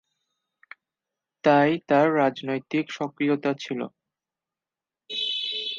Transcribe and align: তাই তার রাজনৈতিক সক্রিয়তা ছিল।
তাই 1.43 1.71
তার 1.87 2.07
রাজনৈতিক 2.15 2.85
সক্রিয়তা 2.91 3.51
ছিল। 3.59 3.79